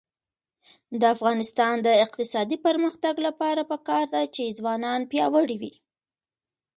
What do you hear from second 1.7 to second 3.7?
د اقتصادي پرمختګ لپاره